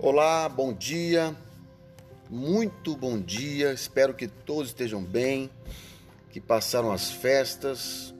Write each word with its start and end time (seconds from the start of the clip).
Olá, 0.00 0.48
bom 0.48 0.72
dia, 0.72 1.36
muito 2.30 2.94
bom 2.94 3.20
dia. 3.20 3.72
Espero 3.72 4.14
que 4.14 4.28
todos 4.28 4.68
estejam 4.68 5.02
bem, 5.02 5.50
que 6.30 6.40
passaram 6.40 6.92
as 6.92 7.10
festas, 7.10 8.14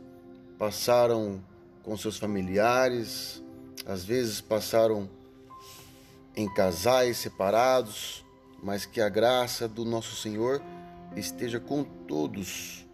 passaram 0.59 1.41
com 1.85 1.97
seus 1.97 2.19
familiares, 2.19 3.41
às 3.87 4.05
vezes 4.05 4.41
passaram 4.41 5.09
em 6.35 6.53
casais 6.53 7.19
separados, 7.19 8.25
mas 8.61 8.85
que 8.85 9.01
a 9.01 9.09
graça 9.09 9.69
do 9.69 9.85
nosso 9.85 10.17
Senhor 10.17 10.61
esteja 11.15 11.61
com 11.61 11.85
todos, 11.85 12.85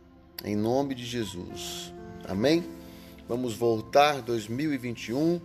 em 0.45 0.55
nome 0.55 0.95
de 0.95 1.07
Jesus. 1.07 1.91
Amém? 2.29 2.63
Vamos 3.27 3.57
voltar 3.57 4.21
2021 4.21 5.41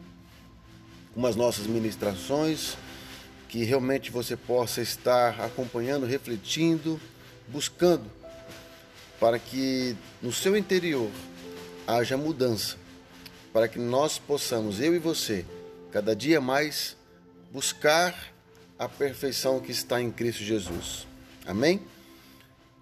com 1.16 1.26
as 1.26 1.38
nossas 1.38 1.68
ministrações 1.68 2.76
que 3.50 3.64
realmente 3.64 4.12
você 4.12 4.38
possa 4.38 4.80
estar 4.80 5.42
acompanhando, 5.42 6.06
refletindo, 6.06 7.02
buscando, 7.48 8.06
para 9.20 9.40
que 9.40 9.98
no 10.22 10.32
seu 10.32 10.56
interior 10.56 11.10
haja 11.88 12.16
mudança, 12.16 12.78
para 13.52 13.68
que 13.68 13.80
nós 13.80 14.20
possamos, 14.20 14.80
eu 14.80 14.96
e 14.96 15.00
você, 15.00 15.44
cada 15.92 16.16
dia 16.16 16.40
mais 16.40 16.96
buscar 17.52 18.16
a 18.78 18.88
perfeição 18.88 19.60
que 19.60 19.72
está 19.72 20.00
em 20.00 20.12
Cristo 20.12 20.44
Jesus. 20.44 21.08
Amém? 21.46 21.82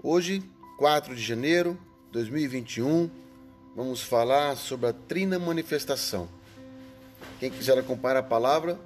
Hoje, 0.04 0.43
4 0.77 1.15
de 1.15 1.21
janeiro 1.21 1.79
de 2.07 2.12
2021, 2.12 3.09
vamos 3.73 4.02
falar 4.02 4.57
sobre 4.57 4.90
a 4.90 4.93
trina 4.93 5.40
manifestação. 5.40 6.27
Quem 7.40 7.49
quiser 7.49 7.77
acompanhar 7.77 8.18
a 8.18 8.23
palavra, 8.23 8.77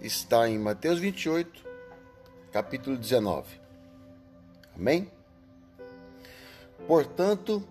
está 0.00 0.48
em 0.48 0.58
Mateus 0.58 0.98
28, 0.98 1.64
capítulo 2.52 2.96
19. 2.96 3.60
Amém? 4.74 5.10
Portanto, 6.86 7.66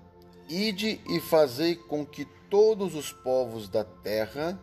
ide 0.49 1.01
e 1.07 1.19
fazei 1.19 1.75
com 1.75 2.05
que 2.05 2.25
todos 2.49 2.95
os 2.95 3.11
povos 3.11 3.69
da 3.69 3.83
terra 3.83 4.59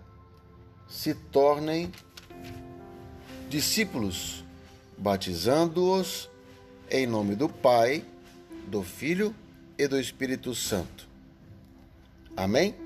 se 0.88 1.14
tornem 1.14 1.90
discípulos, 3.48 4.44
batizando-os 4.96 6.28
em 6.90 7.06
nome 7.06 7.34
do 7.34 7.48
Pai, 7.48 8.04
do 8.66 8.82
Filho 8.82 9.34
e 9.78 9.88
do 9.88 9.98
Espírito 9.98 10.54
Santo. 10.54 11.08
Amém? 12.36 12.83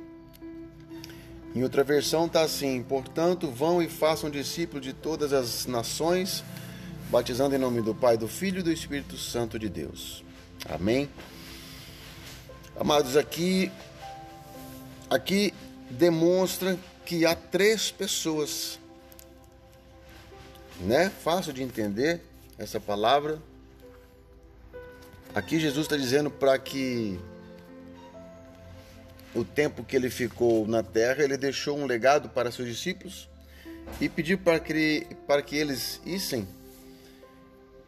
Em 1.55 1.63
outra 1.63 1.83
versão 1.83 2.27
está 2.27 2.43
assim: 2.43 2.83
Portanto, 2.83 3.51
vão 3.51 3.83
e 3.83 3.89
façam 3.89 4.31
discípulos 4.31 4.85
de 4.85 4.93
todas 4.93 5.33
as 5.33 5.67
nações, 5.67 6.45
batizando 7.11 7.55
em 7.55 7.59
nome 7.59 7.81
do 7.81 7.95
Pai, 7.95 8.17
do 8.17 8.29
Filho 8.29 8.61
e 8.61 8.63
do 8.63 8.73
Espírito 8.73 9.17
Santo 9.17 9.59
de 9.59 9.69
Deus. 9.69 10.25
Amém. 10.69 11.09
Amados, 12.79 13.17
aqui 13.17 13.71
aqui 15.11 15.53
demonstra 15.91 16.79
que 17.05 17.25
há 17.25 17.35
três 17.35 17.91
pessoas, 17.91 18.79
né? 20.81 21.11
Fácil 21.25 21.53
de 21.53 21.63
entender 21.63 22.21
essa 22.59 22.79
palavra. 22.79 23.41
Aqui 25.35 25.59
Jesus 25.59 25.87
está 25.87 25.97
dizendo 25.97 26.31
para 26.31 26.59
que 26.59 27.19
o 29.39 29.45
tempo 29.45 29.85
que 29.85 29.95
ele 29.95 30.11
ficou 30.11 30.67
na 30.67 30.83
terra, 30.83 31.23
ele 31.23 31.37
deixou 31.37 31.79
um 31.79 31.87
legado 31.87 32.29
para 32.29 32.51
seus 32.51 32.69
discípulos 32.69 33.29
e 34.01 34.09
pediu 34.09 34.39
para 34.39 34.59
que, 34.59 35.07
para 35.27 35.43
que 35.43 35.57
eles 35.57 36.01
issem 36.05 36.47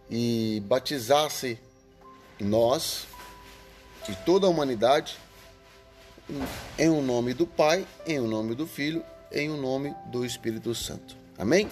e 0.08 0.62
batizassem 0.66 1.58
nós 2.40 3.06
e 4.08 4.14
toda 4.24 4.46
a 4.46 4.50
humanidade 4.50 5.16
em 6.78 6.88
o 6.88 6.94
um 6.94 7.02
nome 7.02 7.34
do 7.34 7.46
Pai, 7.46 7.86
em 8.06 8.18
o 8.18 8.24
um 8.24 8.28
nome 8.28 8.54
do 8.54 8.66
Filho, 8.66 9.04
em 9.32 9.50
o 9.50 9.54
um 9.54 9.60
nome 9.60 9.94
do 10.06 10.24
Espírito 10.24 10.74
Santo. 10.74 11.16
Amém? 11.36 11.68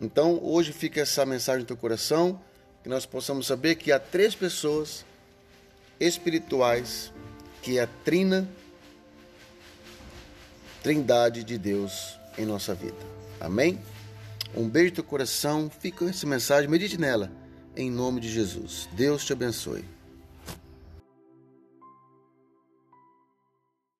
Então, 0.00 0.38
hoje 0.42 0.72
fica 0.72 1.00
essa 1.00 1.24
mensagem 1.24 1.60
no 1.60 1.66
teu 1.66 1.76
coração, 1.76 2.40
que 2.82 2.88
nós 2.88 3.06
possamos 3.06 3.46
saber 3.46 3.76
que 3.76 3.92
há 3.92 3.98
três 3.98 4.34
pessoas 4.34 5.04
espirituais 5.98 7.12
que 7.64 7.78
é 7.78 7.82
a 7.82 7.86
trina 8.04 8.46
trindade 10.82 11.42
de 11.42 11.56
Deus 11.56 12.20
em 12.36 12.44
nossa 12.44 12.74
vida. 12.74 12.98
Amém? 13.40 13.80
Um 14.54 14.68
beijo 14.68 14.90
no 14.90 14.96
teu 14.96 15.04
coração, 15.04 15.70
fica 15.80 16.00
com 16.00 16.08
essa 16.08 16.26
mensagem, 16.26 16.68
medite 16.68 17.00
nela, 17.00 17.32
em 17.74 17.90
nome 17.90 18.20
de 18.20 18.30
Jesus. 18.30 18.86
Deus 18.92 19.24
te 19.24 19.32
abençoe. 19.32 19.82